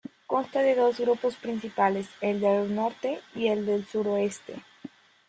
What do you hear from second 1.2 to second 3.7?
principales: el del norte y el